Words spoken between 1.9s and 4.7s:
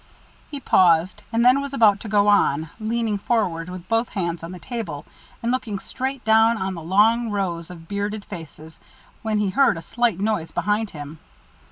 to go on, leaning forward with both hands on the